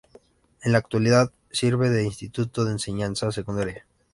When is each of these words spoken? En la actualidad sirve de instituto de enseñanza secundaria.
En 0.63 0.71
la 0.71 0.79
actualidad 0.79 1.31
sirve 1.51 1.91
de 1.91 2.03
instituto 2.03 2.65
de 2.65 2.71
enseñanza 2.71 3.31
secundaria. 3.31 3.85